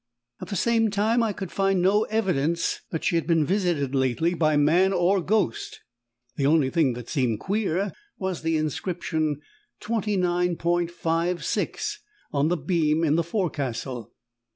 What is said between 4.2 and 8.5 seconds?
by man or ghost. The only thing that seemed queer was